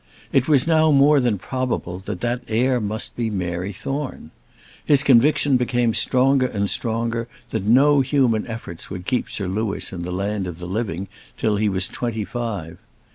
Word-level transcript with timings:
It 0.31 0.47
was 0.47 0.65
now 0.65 0.89
more 0.89 1.19
than 1.19 1.37
probable 1.37 1.99
that 1.99 2.21
that 2.21 2.41
heir 2.47 2.79
must 2.81 3.15
be 3.15 3.29
Mary 3.29 3.71
Thorne. 3.71 4.31
His 4.83 5.03
conviction 5.03 5.57
became 5.57 5.93
stronger 5.93 6.47
and 6.47 6.67
stronger 6.71 7.27
that 7.51 7.65
no 7.65 7.99
human 8.01 8.47
efforts 8.47 8.89
would 8.89 9.05
keep 9.05 9.29
Sir 9.29 9.47
Louis 9.47 9.93
in 9.93 10.01
the 10.01 10.11
land 10.11 10.47
of 10.47 10.57
the 10.57 10.65
living 10.65 11.07
till 11.37 11.57
he 11.57 11.69
was 11.69 11.87
twenty 11.87 12.25
five. 12.25 12.79